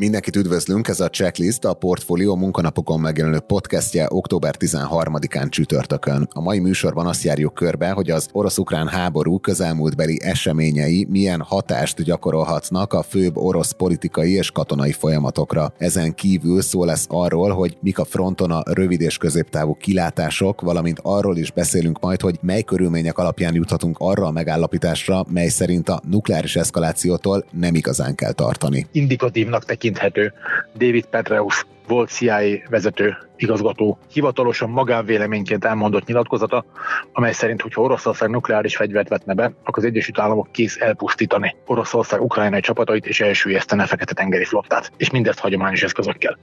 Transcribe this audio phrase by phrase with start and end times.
[0.00, 6.28] Mindenkit üdvözlünk, ez a Checklist, a Portfolio munkanapokon megjelenő podcastje október 13-án csütörtökön.
[6.32, 12.92] A mai műsorban azt járjuk körbe, hogy az orosz-ukrán háború közelmúltbeli eseményei milyen hatást gyakorolhatnak
[12.92, 15.72] a főbb orosz politikai és katonai folyamatokra.
[15.78, 21.00] Ezen kívül szó lesz arról, hogy mik a fronton a rövid és középtávú kilátások, valamint
[21.02, 26.00] arról is beszélünk majd, hogy mely körülmények alapján juthatunk arra a megállapításra, mely szerint a
[26.10, 28.86] nukleáris eszkalációtól nem igazán kell tartani.
[28.92, 30.32] Indikatívnak tekint tekinthető.
[30.74, 33.98] David Petreus volt CIA vezető igazgató.
[34.12, 36.64] Hivatalosan magánvéleményként elmondott nyilatkozata,
[37.12, 42.22] amely szerint, hogyha Oroszország nukleáris fegyvert vetne be, akkor az Egyesült Államok kész elpusztítani Oroszország
[42.22, 46.38] ukrajnai csapatait és elsüllyesztene a Fekete-tengeri flottát, és mindezt hagyományos eszközökkel.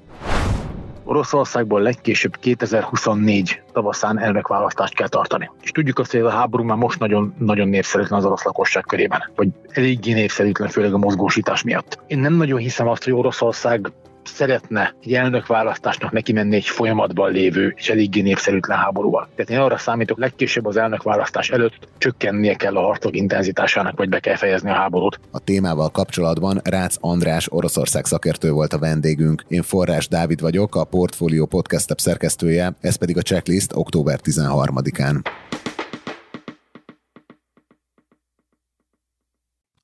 [1.08, 5.52] Oroszországból legkésőbb 2024 tavaszán elnökválasztást kell tartani.
[5.62, 8.84] És tudjuk azt, hogy ez a háború már most nagyon, nagyon népszerűtlen az orosz lakosság
[8.84, 12.00] körében, vagy eléggé népszerűtlen, főleg a mozgósítás miatt.
[12.08, 13.92] Én nem nagyon hiszem azt, hogy Oroszország
[14.28, 19.28] szeretne egy elnökválasztásnak neki menni egy folyamatban lévő és eléggé népszerűtlen háborúval.
[19.36, 24.20] Tehát én arra számítok, legkésőbb az elnökválasztás előtt csökkennie kell a harcok intenzitásának, vagy be
[24.20, 25.20] kell fejezni a háborút.
[25.32, 29.44] A témával kapcsolatban Rácz András Oroszország szakértő volt a vendégünk.
[29.48, 35.20] Én Forrás Dávid vagyok, a Portfolio podcast szerkesztője, ez pedig a checklist október 13-án.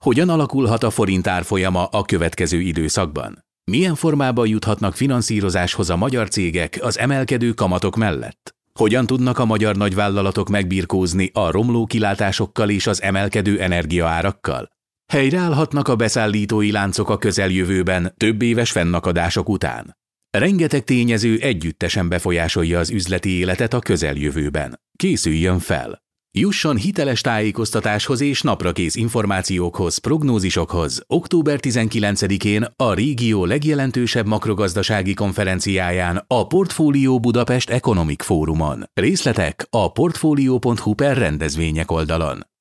[0.03, 3.43] Hogyan alakulhat a forint árfolyama a következő időszakban?
[3.71, 8.55] Milyen formában juthatnak finanszírozáshoz a magyar cégek az emelkedő kamatok mellett?
[8.73, 14.69] Hogyan tudnak a magyar nagyvállalatok megbirkózni a romló kilátásokkal és az emelkedő energiaárakkal?
[15.11, 19.97] Helyreállhatnak a beszállítói láncok a közeljövőben több éves fennakadások után.
[20.29, 24.79] Rengeteg tényező együttesen befolyásolja az üzleti életet a közeljövőben.
[24.95, 26.02] Készüljön fel!
[26.39, 36.47] Jusson hiteles tájékoztatáshoz és naprakész információkhoz, prognózisokhoz október 19-én a régió legjelentősebb makrogazdasági konferenciáján a
[36.47, 38.83] Portfólió Budapest Economic Fórumon.
[38.93, 42.52] Részletek a portfolio.hu per rendezvények oldalon.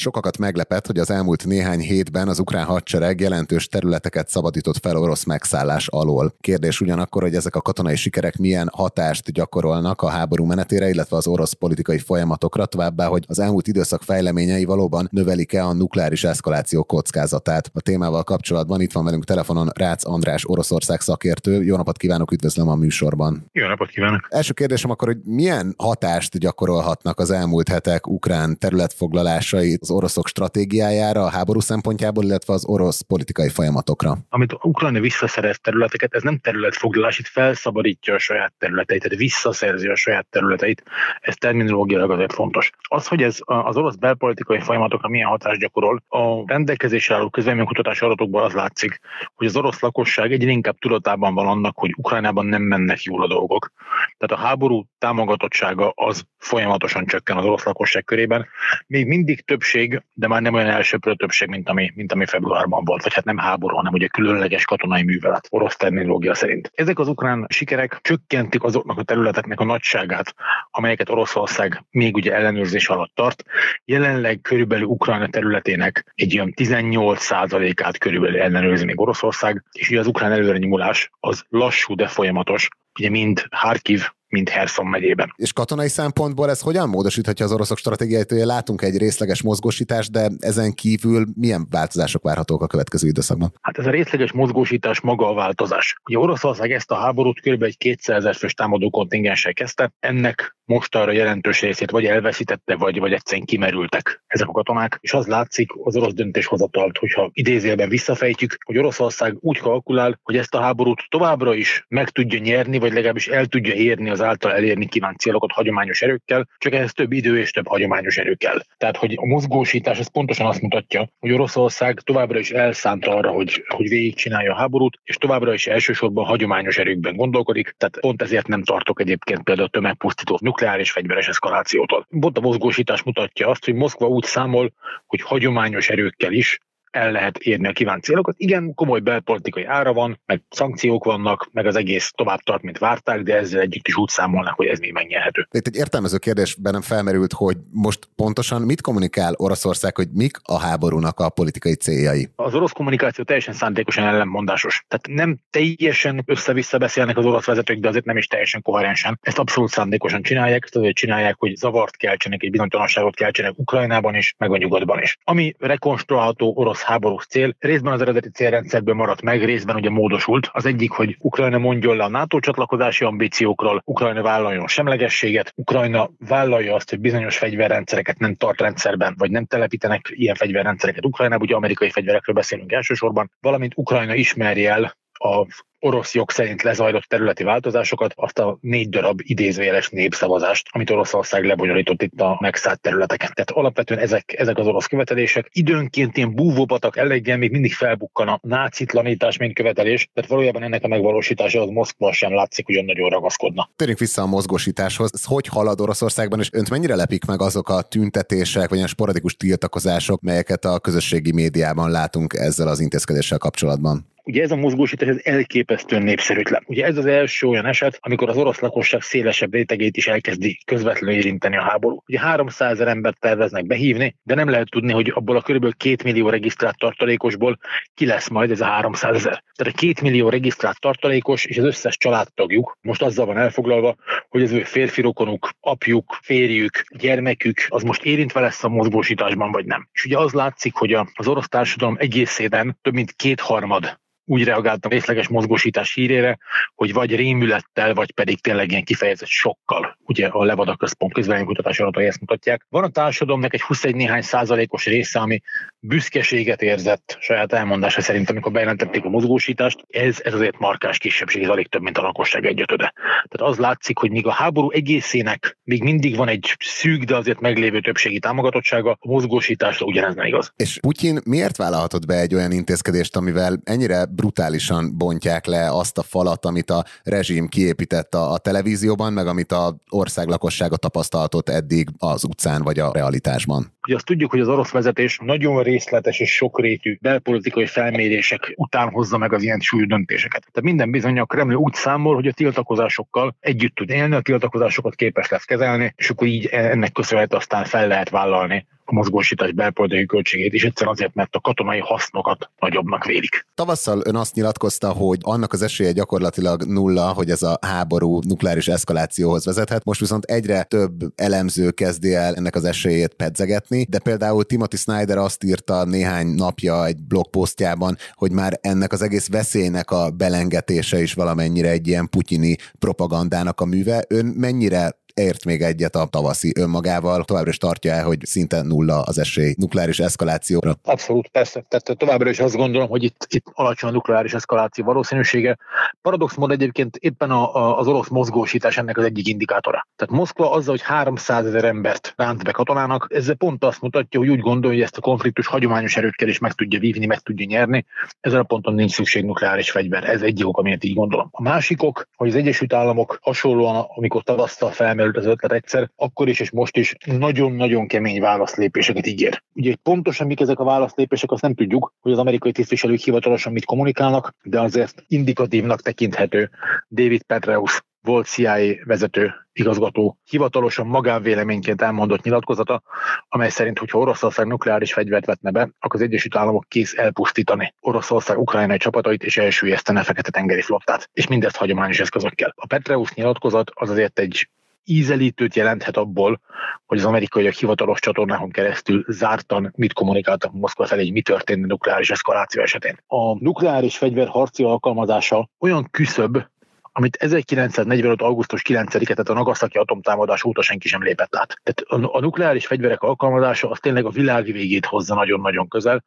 [0.00, 5.24] Sokakat meglepett, hogy az elmúlt néhány hétben az ukrán hadsereg jelentős területeket szabadított fel orosz
[5.24, 6.34] megszállás alól.
[6.40, 11.26] Kérdés ugyanakkor, hogy ezek a katonai sikerek milyen hatást gyakorolnak a háború menetére, illetve az
[11.26, 17.70] orosz politikai folyamatokra, továbbá, hogy az elmúlt időszak fejleményei valóban növelik-e a nukleáris eszkaláció kockázatát.
[17.74, 21.62] A témával kapcsolatban itt van velünk telefonon Rácz András Oroszország szakértő.
[21.62, 23.50] Jó napot kívánok, üdvözlöm a műsorban.
[23.52, 24.26] Jó napot kívánok.
[24.30, 31.24] Első kérdésem akkor, hogy milyen hatást gyakorolhatnak az elmúlt hetek ukrán területfoglalásai az oroszok stratégiájára,
[31.24, 34.16] a háború szempontjából, illetve az orosz politikai folyamatokra?
[34.28, 39.96] Amit Ukrajna visszaszerez területeket, ez nem területfoglalás, itt felszabadítja a saját területeit, tehát visszaszerzi a
[39.96, 40.82] saját területeit.
[41.20, 42.70] Ez terminológiailag azért fontos.
[42.88, 48.42] Az, hogy ez az orosz belpolitikai folyamatokra milyen hatást gyakorol, a rendelkezésre álló közvéleménykutatási adatokból
[48.42, 49.00] az látszik,
[49.34, 53.26] hogy az orosz lakosság egyre inkább tudatában van annak, hogy Ukrajnában nem mennek jól a
[53.26, 53.72] dolgok.
[54.18, 58.46] Tehát a háború támogatottsága az folyamatosan csökken az orosz lakosság körében.
[58.86, 62.84] Még mindig többség többség, de már nem olyan elsőprő többség, mint ami, mint ami februárban
[62.84, 66.70] volt, vagy hát nem háború, hanem ugye különleges katonai művelet, orosz terminológia szerint.
[66.74, 70.34] Ezek az ukrán sikerek csökkentik azoknak a területeknek a nagyságát,
[70.70, 73.44] amelyeket Oroszország még ugye ellenőrzés alatt tart.
[73.84, 80.32] Jelenleg körülbelül Ukrajna területének egy olyan 18%-át körülbelül ellenőrzi még Oroszország, és ugye az ukrán
[80.32, 82.68] előrenyomulás az lassú, de folyamatos,
[82.98, 85.32] ugye mind Harkiv, mint Herson megyében.
[85.36, 88.32] És katonai szempontból ez hogyan módosíthatja az oroszok stratégiáit?
[88.32, 93.52] Ugye látunk egy részleges mozgósítást, de ezen kívül milyen változások várhatók a következő időszakban?
[93.60, 95.96] Hát ez a részleges mozgósítás maga a változás.
[96.04, 97.62] Ugye Oroszország ezt a háborút kb.
[97.62, 102.98] egy 200 ezer fős támadó kontingenssel kezdte, ennek most arra jelentős részét vagy elveszítette, vagy,
[102.98, 108.56] vagy egyszerűen kimerültek ezek a katonák, és az látszik az orosz döntéshozatalt, hogyha idézőjelben visszafejtjük,
[108.64, 113.28] hogy Oroszország úgy kalkulál, hogy ezt a háborút továbbra is meg tudja nyerni, vagy legalábbis
[113.28, 117.50] el tudja érni az által elérni kívánt célokat hagyományos erőkkel, csak ehhez több idő és
[117.50, 118.62] több hagyományos erő kell.
[118.76, 123.64] Tehát, hogy a mozgósítás ez pontosan azt mutatja, hogy Oroszország továbbra is elszánta arra, hogy,
[123.68, 128.62] hogy végigcsinálja a háborút, és továbbra is elsősorban hagyományos erőkben gondolkodik, tehát pont ezért nem
[128.62, 132.06] tartok egyébként például tömegpusztító nukleáris fegyveres eszkalációtól.
[132.20, 134.72] Pont a mozgósítás mutatja azt, hogy Moszkva úgy számol,
[135.06, 136.58] hogy hagyományos erőkkel is
[136.90, 138.34] el lehet érni a kívánt célokat.
[138.38, 143.22] Igen, komoly belpolitikai ára van, meg szankciók vannak, meg az egész tovább tart, mint várták,
[143.22, 145.46] de ezzel együtt is úgy számolnak, hogy ez még megnyerhető.
[145.50, 150.58] Itt egy értelmező kérdés bennem felmerült, hogy most pontosan mit kommunikál Oroszország, hogy mik a
[150.58, 152.28] háborúnak a politikai céljai?
[152.36, 154.84] Az orosz kommunikáció teljesen szándékosan ellenmondásos.
[154.88, 159.18] Tehát nem teljesen össze-vissza beszélnek az orosz vezetők, de azért nem is teljesen koherensen.
[159.22, 164.34] Ezt abszolút szándékosan csinálják, ezt azért csinálják, hogy zavart keltsenek, egy bizonytalanságot keltsenek Ukrajnában is,
[164.38, 165.18] meg a nyugatban is.
[165.24, 170.48] Ami rekonstruálható orosz háborús cél, részben az eredeti célrendszerből maradt meg, részben ugye módosult.
[170.52, 176.74] Az egyik, hogy Ukrajna mondjon le a NATO csatlakozási ambíciókról, Ukrajna vállaljon semlegességet, Ukrajna vállalja
[176.74, 181.90] azt, hogy bizonyos fegyverrendszereket nem tart rendszerben, vagy nem telepítenek ilyen fegyverrendszereket Ukrajnába, ugye amerikai
[181.90, 185.46] fegyverekről beszélünk elsősorban, valamint Ukrajna ismerje el a
[185.80, 192.02] orosz jog szerint lezajlott területi változásokat, azt a négy darab idézőjeles népszavazást, amit Oroszország lebonyolított
[192.02, 193.30] itt a megszállt területeken.
[193.34, 195.48] Tehát alapvetően ezek, ezek az orosz követelések.
[195.52, 200.88] Időnként ilyen búvópatak eleggel még mindig felbukkan a nácitlanítás, mint követelés, tehát valójában ennek a
[200.88, 203.70] megvalósítása az Moszkva sem látszik, hogy nagyon ragaszkodna.
[203.76, 205.10] Térjünk vissza a mozgósításhoz.
[205.14, 209.36] Ez hogy halad Oroszországban, és önt mennyire lepik meg azok a tüntetések, vagy ilyen sporadikus
[209.36, 214.09] tiltakozások, melyeket a közösségi médiában látunk ezzel az intézkedéssel kapcsolatban?
[214.24, 216.62] Ugye ez a mozgósítás ez elképesztően népszerűtlen.
[216.66, 221.16] Ugye ez az első olyan eset, amikor az orosz lakosság szélesebb rétegét is elkezdi közvetlenül
[221.16, 222.02] érinteni a háború.
[222.06, 225.76] Ugye 300 ezer embert terveznek behívni, de nem lehet tudni, hogy abból a kb.
[225.76, 227.58] 2 millió regisztrált tartalékosból
[227.94, 229.42] ki lesz majd ez a 300 ezer.
[229.54, 233.96] Tehát a 2 millió regisztrált tartalékos és az összes családtagjuk most azzal van elfoglalva,
[234.28, 239.64] hogy az ő férfi rokonuk, apjuk, férjük, gyermekük, az most érintve lesz a mozgósításban, vagy
[239.64, 239.88] nem.
[239.92, 243.98] És ugye az látszik, hogy az orosz társadalom egészében több mint kétharmad
[244.30, 246.38] úgy reagáltam részleges mozgósítás hírére,
[246.74, 249.96] hogy vagy rémülettel, vagy pedig tényleg ilyen kifejezett sokkal.
[250.04, 252.66] Ugye a Levada Központ közvéleménykutatás adatai ezt mutatják.
[252.68, 255.40] Van a társadalomnak egy 21 néhány százalékos része, ami
[255.78, 259.84] büszkeséget érzett saját elmondása szerint, amikor bejelentették a mozgósítást.
[259.88, 262.92] Ez, ez azért markás kisebbség, ez alig több, mint a lakosság egyötöde.
[263.28, 267.40] Tehát az látszik, hogy míg a háború egészének még mindig van egy szűk, de azért
[267.40, 270.52] meglévő többségi támogatottsága, a mozgósításra ugyanez nem igaz.
[270.56, 276.02] És Putyin miért vállalhatott be egy olyan intézkedést, amivel ennyire brutálisan bontják le azt a
[276.02, 281.88] falat, amit a rezsim kiépített a, a televízióban, meg amit a ország lakossága tapasztaltott eddig
[281.98, 283.72] az utcán vagy a realitásban.
[283.86, 289.18] Ugye azt tudjuk, hogy az orosz vezetés nagyon részletes és sokrétű belpolitikai felmérések után hozza
[289.18, 290.40] meg az ilyen súlyú döntéseket.
[290.40, 294.94] Tehát minden bizony a Kreml úgy számol, hogy a tiltakozásokkal együtt tud élni, a tiltakozásokat
[294.94, 300.06] képes lesz kezelni, és akkor így ennek köszönhető aztán fel lehet vállalni a mozgósítás belpolitikai
[300.06, 303.46] költségét, és egyszerűen azért, mert a katonai hasznokat nagyobbnak vélik.
[303.54, 308.68] Tavasszal ön azt nyilatkozta, hogy annak az esélye gyakorlatilag nulla, hogy ez a háború nukleáris
[308.68, 309.84] eszkalációhoz vezethet.
[309.84, 315.18] Most viszont egyre több elemző kezdi el ennek az esélyét pedzegetni, de például Timothy Snyder
[315.18, 321.14] azt írta néhány napja egy blogposztjában, hogy már ennek az egész veszélynek a belengetése is
[321.14, 324.04] valamennyire egy ilyen putyini propagandának a műve.
[324.08, 329.02] Ön mennyire ért még egyet a tavaszi önmagával, továbbra is tartja el, hogy szinte nulla
[329.02, 330.74] az esély nukleáris eszkalációra.
[330.84, 331.64] Abszolút, persze.
[331.68, 335.56] Tehát továbbra is azt gondolom, hogy itt, itt alacsony a nukleáris eszkaláció valószínűsége.
[336.02, 339.86] Paradox mód egyébként éppen a, a, az orosz mozgósítás ennek az egyik indikátora.
[339.96, 344.28] Tehát Moszkva azzal, hogy 300 ezer embert ránt be katonának, ez pont azt mutatja, hogy
[344.28, 347.86] úgy gondolja, hogy ezt a konfliktus hagyományos erőkkel is meg tudja vívni, meg tudja nyerni.
[348.20, 350.04] Ezen a ponton nincs szükség nukleáris fegyver.
[350.04, 351.28] Ez egy ok, amiért így gondolom.
[351.30, 356.28] A másikok, hogy az Egyesült Államok hasonlóan, amikor tavasztal felmerül felmerült az ötlet egyszer, akkor
[356.28, 359.42] is és most is nagyon-nagyon kemény válaszlépéseket ígér.
[359.52, 363.64] Ugye pontosan mik ezek a válaszlépések, azt nem tudjuk, hogy az amerikai tisztviselők hivatalosan mit
[363.64, 366.50] kommunikálnak, de azért indikatívnak tekinthető
[366.88, 372.82] David Petraeus volt CIA vezető igazgató hivatalosan magánvéleményként elmondott nyilatkozata,
[373.28, 378.38] amely szerint, hogyha Oroszország nukleáris fegyvert vetne be, akkor az Egyesült Államok kész elpusztítani Oroszország
[378.38, 382.52] ukrajnai csapatait és elsüllyesztene a Fekete-tengeri flottát, és mindezt hagyományos eszközökkel.
[382.56, 384.48] A Petreus nyilatkozat az azért egy
[384.84, 386.40] ízelítőt jelenthet abból,
[386.86, 392.10] hogy az amerikaiak hivatalos csatornákon keresztül zártan mit kommunikáltak Moszkva felé, mi történt a nukleáris
[392.10, 392.98] eszkaláció esetén.
[393.06, 396.48] A nukleáris fegyver harci alkalmazása olyan küszöbb,
[396.92, 398.22] amit 1945.
[398.22, 401.60] augusztus 9-et, tehát a Nagasaki atomtámadás óta senki sem lépett át.
[401.62, 406.04] Tehát a, a nukleáris fegyverek alkalmazása az tényleg a világ végét hozza nagyon-nagyon közel,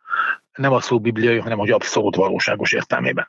[0.53, 3.27] nem a szó bibliai, hanem hogy abszolút valóságos értelmében.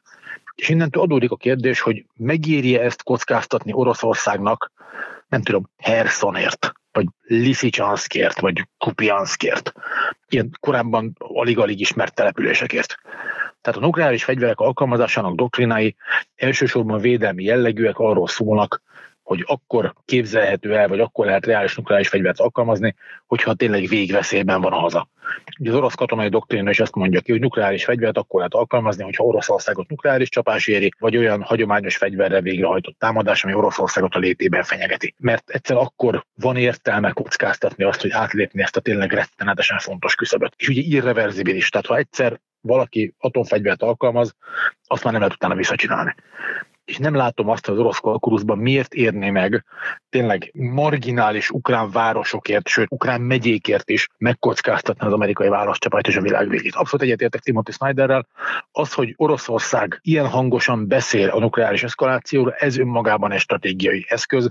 [0.54, 4.72] És innentől adódik a kérdés, hogy megéri ezt kockáztatni Oroszországnak,
[5.28, 9.72] nem tudom, Hersonért, vagy Liszicsanszkért, vagy Kupianszkért.
[10.28, 12.94] Ilyen korábban alig-alig ismert településekért.
[13.60, 15.96] Tehát a nukleáris fegyverek alkalmazásának doktrinái
[16.34, 18.82] elsősorban védelmi jellegűek arról szólnak,
[19.24, 22.94] hogy akkor képzelhető el, vagy akkor lehet reális nukleáris fegyvert alkalmazni,
[23.26, 25.08] hogyha tényleg végveszélyben van a haza.
[25.58, 29.02] Ugye az orosz katonai doktrína is azt mondja ki, hogy nukleáris fegyvert akkor lehet alkalmazni,
[29.02, 34.62] hogyha Oroszországot nukleáris csapás éri, vagy olyan hagyományos fegyverre végrehajtott támadás, ami Oroszországot a létében
[34.62, 35.14] fenyegeti.
[35.18, 40.54] Mert egyszer akkor van értelme kockáztatni azt, hogy átlépni ezt a tényleg rettenetesen fontos küszöböt.
[40.56, 44.34] És ugye irreverzibilis, tehát ha egyszer valaki atomfegyvert alkalmaz,
[44.86, 46.14] azt már nem lehet utána visszacsinálni
[46.84, 49.64] és nem látom azt, az orosz kalkulusban miért érné meg
[50.14, 56.48] tényleg marginális ukrán városokért, sőt, ukrán megyékért is megkockáztatni az amerikai válaszcsapályt és a világ
[56.48, 56.74] végét.
[56.74, 58.26] Abszolút egyetértek Timothy Snyderrel.
[58.72, 64.50] Az, hogy Oroszország ilyen hangosan beszél a nukleáris eszkalációra, ez önmagában egy stratégiai eszköz,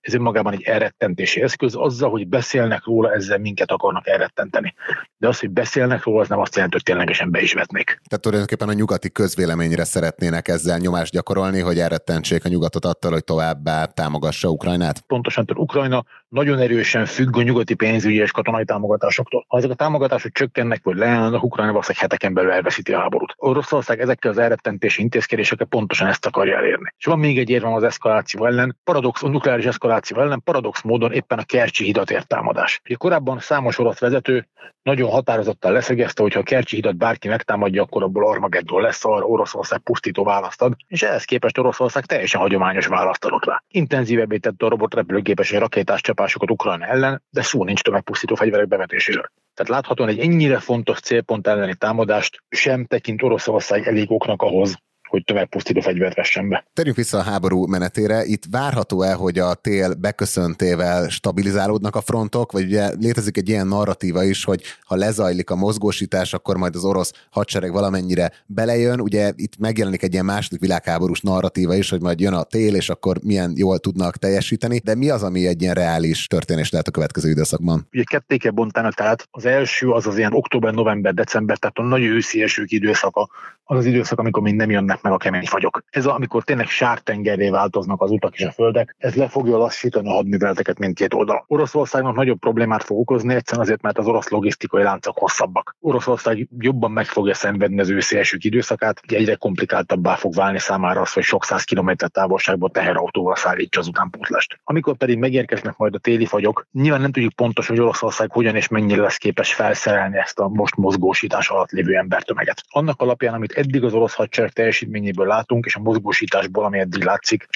[0.00, 1.74] ez önmagában egy elrettentési eszköz.
[1.74, 4.74] Azzal, hogy beszélnek róla, ezzel minket akarnak elrettenteni.
[5.16, 7.84] De az, hogy beszélnek róla, az nem azt jelenti, hogy ténylegesen be is vetnék.
[7.84, 13.24] Tehát tulajdonképpen a nyugati közvéleményre szeretnének ezzel nyomást gyakorolni, hogy elrettentsék a nyugatot attól, hogy
[13.24, 15.00] továbbá támogassa Ukrajnát?
[15.00, 19.44] Pontosan, tehát Ukrajna nagyon erősen függ a nyugati pénzügyi és katonai támogatásoktól.
[19.48, 23.34] Ha ezek a támogatások csökkennek, vagy leállnak, Ukrajna valószínűleg heteken belül elveszíti a háborút.
[23.36, 26.92] Oroszország ezekkel az elrettentési intézkedésekkel pontosan ezt akarja elérni.
[26.98, 31.12] És van még egy érvem az eszkaláció ellen, paradox, a nukleáris eszkaláció ellen, paradox módon
[31.12, 32.80] éppen a Kercsi hidat ért támadás.
[32.84, 34.46] Ugye korábban számos orosz vezető
[34.82, 39.24] nagyon határozottan leszegezte, hogy ha a Kercsi hidat bárki megtámadja, akkor abból Armageddon lesz, arra
[39.24, 43.62] Oroszország pusztító választ ad, és ehhez képest Oroszország teljesen hagyományos választ adott rá.
[43.68, 49.30] Intenzívebbé tette a robotrepülőgépes és rakétás csapásokat Ukrajna ellen, de szó nincs tömegpusztító fegyverek bevetéséről.
[49.54, 54.76] Tehát láthatóan egy ennyire fontos célpont elleni támadást sem tekint Oroszország elég oknak ahhoz,
[55.12, 56.64] hogy tömegpusztító fegyvert vessen be.
[56.72, 58.24] Térjünk vissza a háború menetére.
[58.24, 64.24] Itt várható-e, hogy a tél beköszöntével stabilizálódnak a frontok, vagy ugye létezik egy ilyen narratíva
[64.24, 69.00] is, hogy ha lezajlik a mozgósítás, akkor majd az orosz hadsereg valamennyire belejön.
[69.00, 72.88] Ugye itt megjelenik egy ilyen második világháborús narratíva is, hogy majd jön a tél, és
[72.88, 74.78] akkor milyen jól tudnak teljesíteni.
[74.78, 77.88] De mi az, ami egy ilyen reális történés lehet a következő időszakban?
[77.92, 81.82] Ugye ketté kell bontani, tehát az első az az ilyen október, november, december, tehát a
[81.82, 83.28] nagy őszi esők időszaka,
[83.72, 85.82] az az időszak, amikor még nem jönnek meg a kemény fagyok.
[85.90, 90.12] Ez amikor tényleg sártengerré változnak az utak és a földek, ez le fogja lassítani a
[90.12, 91.42] hadműveleteket mindkét oldalon.
[91.46, 95.76] Oroszországnak nagyobb problémát fog okozni, egyszerűen azért, mert az orosz logisztikai láncok hosszabbak.
[95.80, 101.22] Oroszország jobban meg fogja szenvedni az őszi időszakát, egyre komplikáltabbá fog válni számára az, hogy
[101.22, 104.60] sok száz kilométer távolságból teherautóval szállítsa az utánpótlást.
[104.64, 108.68] Amikor pedig megérkeznek majd a téli fagyok, nyilván nem tudjuk pontos, hogy Oroszország hogyan és
[108.68, 112.62] mennyire lesz képes felszerelni ezt a most mozgósítás alatt lévő embertömeget.
[112.68, 117.46] Annak alapján, amit eddig az orosz hadsereg teljesítményéből látunk, és a mozgósításból, ami eddig látszik,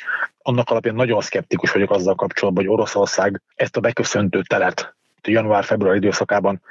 [0.42, 4.94] annak alapján nagyon szkeptikus vagyok azzal kapcsolatban, hogy Oroszország ezt a beköszöntő telet
[5.26, 6.62] a január-február időszakában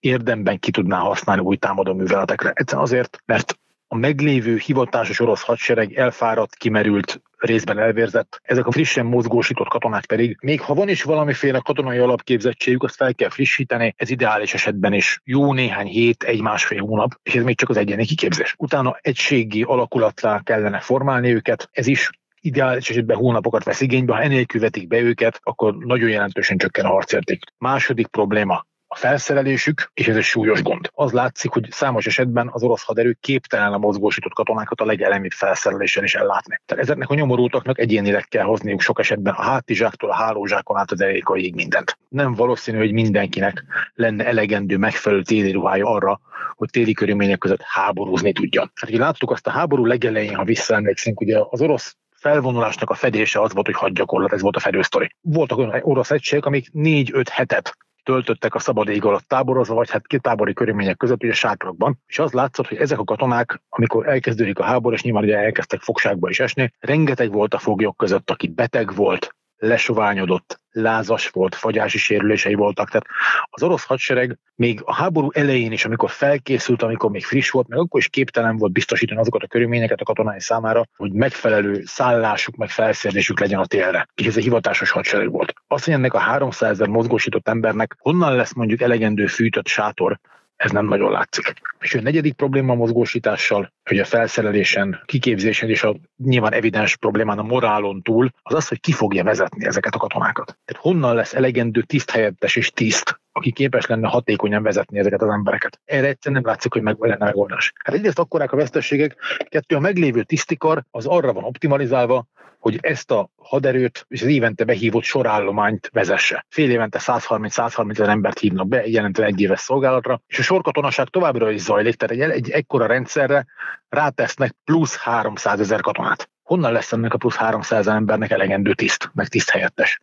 [0.00, 2.50] érdemben ki tudná használni új támadó műveletekre.
[2.54, 3.58] Egyszerűen azért, mert
[3.92, 8.40] a meglévő hivatásos orosz hadsereg elfáradt, kimerült, részben elvérzett.
[8.42, 13.14] Ezek a frissen mozgósított katonák pedig, még ha van is valamiféle katonai alapképzettségük, azt fel
[13.14, 17.68] kell frissíteni, ez ideális esetben is jó néhány hét, egy-másfél hónap, és ez még csak
[17.68, 18.54] az egyéni kiképzés.
[18.58, 24.44] Utána egységi alakulatlá kellene formálni őket, ez is ideális esetben hónapokat vesz igénybe, ha ennél
[24.58, 27.44] vetik be őket, akkor nagyon jelentősen csökken a harcérték.
[27.58, 30.90] Második probléma, a felszerelésük, és ez egy súlyos gond.
[30.94, 36.04] Az látszik, hogy számos esetben az orosz haderő képtelen a mozgósított katonákat a legelemibb felszerelésen
[36.04, 36.60] is ellátni.
[36.66, 41.00] Tehát ezeknek a nyomorultaknak egyénileg kell hozniuk sok esetben a hátizsáktól a hálózsákon át az
[41.00, 41.98] elékaig mindent.
[42.08, 46.20] Nem valószínű, hogy mindenkinek lenne elegendő megfelelő téli ruhája arra,
[46.54, 48.70] hogy téli körülmények között háborúzni tudjon.
[48.74, 53.40] Hát, ugye láttuk azt a háború legelején, ha visszaemlékszünk, ugye az orosz felvonulásnak a fedése
[53.40, 55.10] az volt, hogy hadgyakorlat, ez volt a fedősztori.
[55.20, 57.76] Voltak olyan orosz egységek, amik négy-öt hetet
[58.10, 61.98] töltöttek a szabad ég alatt táborozva, vagy hát két tábori körülmények között, ugye sátrakban.
[62.06, 65.80] És az látszott, hogy ezek a katonák, amikor elkezdődik a háború, és nyilván ugye elkezdtek
[65.80, 71.98] fogságba is esni, rengeteg volt a foglyok között, aki beteg volt, lesoványodott, lázas volt, fagyási
[71.98, 72.90] sérülései voltak.
[72.90, 73.06] Tehát
[73.50, 77.78] az orosz hadsereg még a háború elején is, amikor felkészült, amikor még friss volt, meg
[77.78, 82.70] akkor is képtelen volt biztosítani azokat a körülményeket a katonái számára, hogy megfelelő szállásuk, meg
[82.70, 84.08] felszerelésük legyen a télre.
[84.14, 85.52] És ez egy hivatásos hadsereg volt.
[85.66, 90.20] Azt, hogy ennek a 300 ezer mozgósított embernek honnan lesz mondjuk elegendő fűtött sátor,
[90.60, 91.52] ez nem nagyon látszik.
[91.80, 97.38] És a negyedik probléma a mozgósítással, hogy a felszerelésen, kiképzésen és a nyilván evidens problémán
[97.38, 100.58] a morálon túl, az az, hogy ki fogja vezetni ezeket a katonákat.
[100.64, 105.80] Tehát honnan lesz elegendő tiszthelyettes és tiszt, aki képes lenne hatékonyan vezetni ezeket az embereket.
[105.84, 107.72] Erre egyszerűen nem látszik, hogy meg lenne megoldás.
[107.84, 109.16] Hát egyrészt akkorák a veszteségek,
[109.48, 112.26] kettő a meglévő tisztikar az arra van optimalizálva,
[112.58, 116.46] hogy ezt a haderőt és az évente behívott sorállományt vezesse.
[116.48, 121.50] Fél évente 130-130 ezer embert hívnak be, jelentően egy éves szolgálatra, és a sorkatonaság továbbra
[121.50, 123.46] is zajlik, tehát egy, egy ekkora rendszerre
[123.88, 129.28] rátesznek plusz 300 ezer katonát honnan lesz ennek a plusz 300 embernek elegendő tiszt, meg
[129.28, 130.00] tiszt helyettes?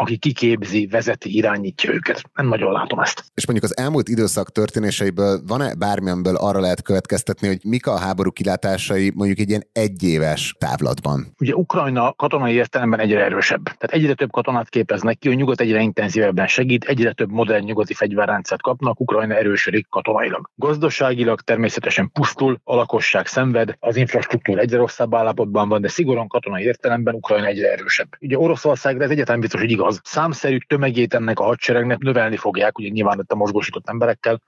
[0.00, 2.22] Aki kiképzi, vezeti, irányítja őket.
[2.34, 3.24] Nem nagyon látom ezt.
[3.34, 8.30] És mondjuk az elmúlt időszak történéseiből van-e bármilyenből arra lehet következtetni, hogy mik a háború
[8.30, 11.26] kilátásai mondjuk egy ilyen egyéves távlatban?
[11.38, 13.62] Ugye Ukrajna katonai értelemben egyre erősebb.
[13.64, 17.94] Tehát egyre több katonát képeznek ki, a nyugat egyre intenzívebben segít, egyre több modern nyugati
[17.94, 20.50] fegyverrendszert kapnak, Ukrajna erősödik katonailag.
[20.54, 26.62] Gazdaságilag természetesen pusztul, a lakosság szenved, az infrastruktúra egyre rosszabb állapotban van, de szigorúan katonai
[26.62, 28.08] értelemben Ukrajna egyre erősebb.
[28.20, 32.78] Ugye Oroszország, ez egyetlen biztos, hogy igaz, az számszerű tömegét ennek a hadseregnek növelni fogják,
[32.78, 34.40] ugye nyilván a mozgósított emberekkel,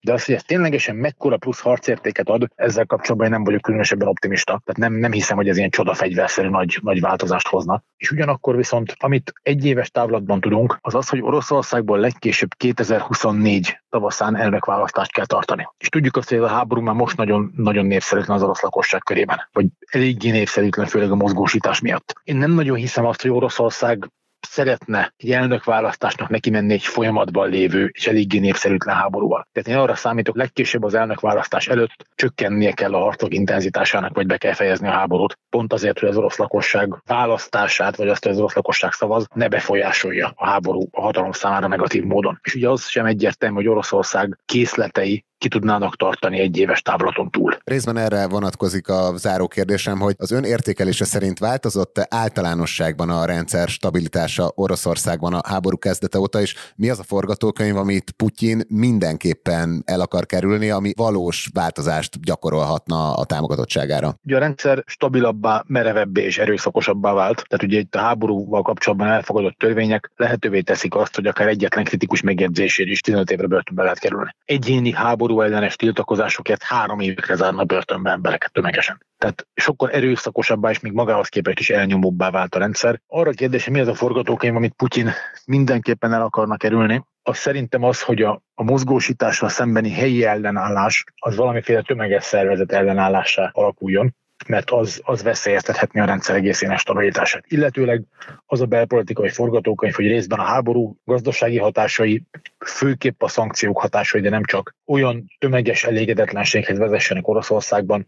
[0.00, 4.08] de az, hogy ez ténylegesen mekkora plusz harcértéket ad, ezzel kapcsolatban én nem vagyok különösebben
[4.08, 4.60] optimista.
[4.64, 7.82] Tehát nem, nem hiszem, hogy ez ilyen csodafegyverszerű nagy, nagy változást hozna.
[7.96, 14.36] És ugyanakkor viszont, amit egy éves távlatban tudunk, az az, hogy Oroszországból legkésőbb 2024 tavaszán
[14.36, 15.68] elnökválasztást kell tartani.
[15.78, 19.02] És tudjuk azt, hogy ez a háború már most nagyon, nagyon népszerűtlen az orosz lakosság
[19.02, 22.12] körében, vagy eléggé népszerűtlen, főleg a mozgósítás miatt.
[22.24, 24.10] Én nem nagyon hiszem azt, hogy Oroszország
[24.40, 29.48] szeretne egy elnökválasztásnak neki menni egy folyamatban lévő és eléggé népszerűtlen háborúval.
[29.52, 34.36] Tehát én arra számítok, legkésőbb az elnökválasztás előtt csökkennie kell a harcok intenzitásának, vagy be
[34.36, 35.38] kell fejezni a háborút.
[35.50, 39.48] Pont azért, hogy az orosz lakosság választását, vagy azt, hogy az orosz lakosság szavaz, ne
[39.48, 42.40] befolyásolja a háború a hatalom számára negatív módon.
[42.42, 47.56] És ugye az sem egyértelmű, hogy Oroszország készletei ki tudnának tartani egy éves távlaton túl.
[47.64, 53.68] Részben erre vonatkozik a záró kérdésem, hogy az ön értékelése szerint változott általánosságban a rendszer
[53.68, 60.00] stabilitása Oroszországban a háború kezdete óta, és mi az a forgatókönyv, amit Putyin mindenképpen el
[60.00, 64.14] akar kerülni, ami valós változást gyakorolhatna a támogatottságára?
[64.24, 67.44] Ugye a rendszer stabilabbá, merevebbé és erőszakosabbá vált.
[67.48, 72.20] Tehát ugye itt a háborúval kapcsolatban elfogadott törvények lehetővé teszik azt, hogy akár egyetlen kritikus
[72.20, 74.34] megjegyzésért is 15 évre börtönbe lehet kerülni.
[74.44, 79.04] Egyéni háború háború ellenes tiltakozásokért három évekre zárna börtönbe embereket tömegesen.
[79.18, 83.00] Tehát sokkal erőszakosabbá és még magához képest is elnyomóbbá vált a rendszer.
[83.06, 85.10] Arra kérdése, mi az a forgatókönyv, amit Putyin
[85.46, 91.36] mindenképpen el akarna kerülni, az szerintem az, hogy a, a mozgósításra szembeni helyi ellenállás az
[91.36, 94.14] valamiféle tömeges szervezet ellenállásá alakuljon
[94.46, 97.44] mert az, az veszélyeztethetni a rendszer egészének stabilitását.
[97.48, 98.02] Illetőleg
[98.46, 102.22] az a belpolitikai forgatókönyv, hogy részben a háború gazdasági hatásai,
[102.58, 108.06] főképp a szankciók hatásai, de nem csak, olyan tömeges elégedetlenséghez vezessenek Oroszországban,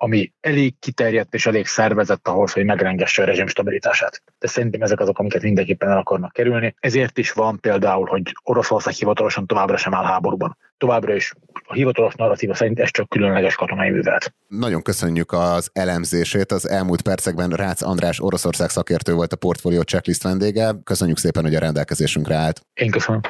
[0.00, 4.22] ami elég kiterjedt és elég szervezett ahhoz, hogy megrengesse a rezsim stabilitását.
[4.38, 6.74] De szerintem ezek azok, amiket mindenképpen el akarnak kerülni.
[6.80, 10.56] Ezért is van például, hogy Oroszország hivatalosan továbbra sem áll háborúban.
[10.76, 11.32] Továbbra is
[11.64, 14.34] a hivatalos narratíva szerint ez csak különleges katonai művelet.
[14.48, 16.52] Nagyon köszönjük az elemzését.
[16.52, 20.74] Az elmúlt percekben Rácz András Oroszország szakértő volt a portfólió checklist vendége.
[20.84, 22.60] Köszönjük szépen, hogy a rendelkezésünkre állt.
[22.74, 23.20] Én köszönöm.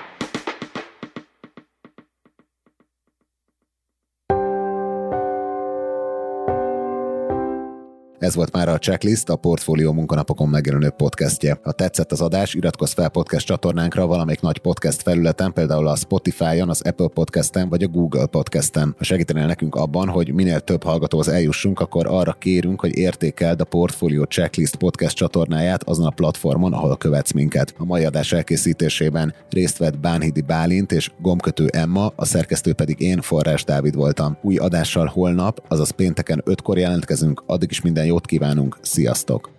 [8.29, 11.59] Ez volt már a Checklist, a Portfólió munkanapokon megjelenő podcastje.
[11.63, 16.69] Ha tetszett az adás, iratkozz fel podcast csatornánkra valamelyik nagy podcast felületen, például a Spotify-on,
[16.69, 18.95] az Apple Podcast-en vagy a Google Podcast-en.
[18.99, 23.65] Ha segítenél nekünk abban, hogy minél több hallgatóhoz eljussunk, akkor arra kérünk, hogy értékeld a
[23.65, 27.75] Portfólió Checklist podcast csatornáját azon a platformon, ahol követsz minket.
[27.79, 33.21] A mai adás elkészítésében részt vett Bánhidi Bálint és Gomkötő Emma, a szerkesztő pedig én,
[33.21, 34.37] Forrás Dávid voltam.
[34.43, 39.58] Új adással holnap, azaz pénteken 5-kor jelentkezünk, addig is minden jót kívánunk, sziasztok!